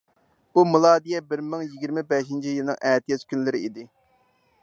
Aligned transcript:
بۇ 0.57 0.61
مىلادىيە 0.69 1.19
بىر 1.33 1.43
مىڭ 1.49 1.61
يىگىرمە 1.65 2.03
بەشىنچى 2.13 2.55
يىلنىڭ 2.55 2.79
ئەتىياز 2.93 3.27
كۈنلىرى 3.35 3.63
ئىدى. 3.67 3.87